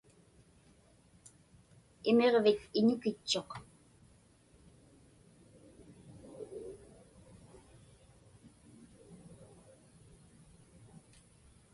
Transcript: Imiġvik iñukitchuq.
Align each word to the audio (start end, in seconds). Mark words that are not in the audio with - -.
Imiġvik 2.09 2.59
iñukitchuq. 2.77 3.51